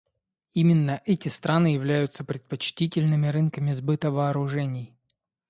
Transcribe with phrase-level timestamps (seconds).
[0.55, 4.97] Именно эти страны являются предпочтительными рынками сбыта вооружений.